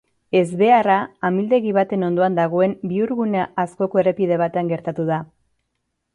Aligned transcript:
Ezbeharra 0.37 0.95
amildegi 1.29 1.73
baten 1.77 2.05
ondoan 2.07 2.39
dagoen 2.39 2.73
bihurgune 2.93 3.45
askoko 3.67 4.03
errepide 4.05 4.41
batean 4.45 4.75
gertatu 4.75 5.09
da. 5.13 5.23